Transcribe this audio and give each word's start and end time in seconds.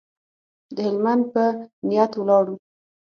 د 0.75 0.77
هلمند 0.87 1.23
په 1.33 1.43
نیت 1.87 2.11
ولاړو. 2.17 2.55